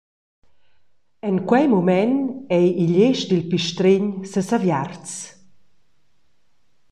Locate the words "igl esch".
2.83-3.25